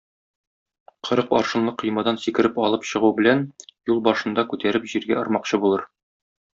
Кырык 1.07 1.35
аршынлы 1.39 1.73
коймадан 1.83 2.19
сикереп 2.25 2.59
алып 2.69 2.89
чыгу 2.95 3.13
белән, 3.21 3.47
юл 3.93 4.05
башында 4.11 4.49
күтәреп 4.53 4.93
җиргә 4.97 5.23
ормакчы 5.25 5.65
булыр. 5.65 5.91